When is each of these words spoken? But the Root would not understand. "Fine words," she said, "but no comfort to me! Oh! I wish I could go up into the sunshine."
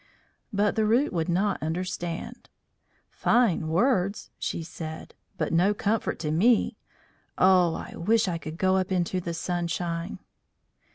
But 0.51 0.75
the 0.75 0.87
Root 0.87 1.13
would 1.13 1.29
not 1.29 1.61
understand. 1.61 2.49
"Fine 3.11 3.67
words," 3.67 4.31
she 4.39 4.63
said, 4.63 5.13
"but 5.37 5.53
no 5.53 5.75
comfort 5.75 6.17
to 6.21 6.31
me! 6.31 6.75
Oh! 7.37 7.75
I 7.75 7.93
wish 7.95 8.27
I 8.27 8.39
could 8.39 8.57
go 8.57 8.77
up 8.77 8.91
into 8.91 9.21
the 9.21 9.35
sunshine." 9.35 10.17